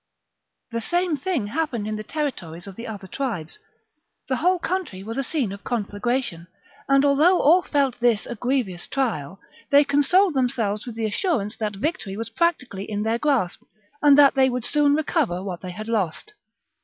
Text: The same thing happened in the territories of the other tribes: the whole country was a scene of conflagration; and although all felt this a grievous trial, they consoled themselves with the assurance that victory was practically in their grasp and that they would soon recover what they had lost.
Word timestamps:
The 0.71 0.81
same 0.81 1.15
thing 1.15 1.45
happened 1.45 1.87
in 1.87 1.95
the 1.95 2.03
territories 2.03 2.65
of 2.65 2.75
the 2.75 2.87
other 2.87 3.05
tribes: 3.05 3.59
the 4.27 4.37
whole 4.37 4.57
country 4.57 5.03
was 5.03 5.15
a 5.15 5.23
scene 5.23 5.51
of 5.51 5.63
conflagration; 5.63 6.47
and 6.89 7.05
although 7.05 7.39
all 7.39 7.61
felt 7.61 7.99
this 7.99 8.25
a 8.25 8.33
grievous 8.33 8.87
trial, 8.87 9.39
they 9.69 9.83
consoled 9.83 10.33
themselves 10.33 10.87
with 10.87 10.95
the 10.95 11.05
assurance 11.05 11.55
that 11.57 11.75
victory 11.75 12.17
was 12.17 12.31
practically 12.31 12.85
in 12.89 13.03
their 13.03 13.19
grasp 13.19 13.61
and 14.01 14.17
that 14.17 14.33
they 14.33 14.49
would 14.49 14.65
soon 14.65 14.95
recover 14.95 15.43
what 15.43 15.61
they 15.61 15.69
had 15.69 15.87
lost. 15.87 16.33